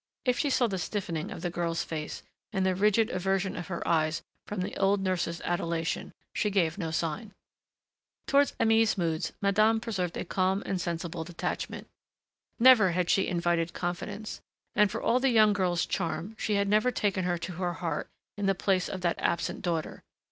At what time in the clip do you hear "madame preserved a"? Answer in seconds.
9.43-10.25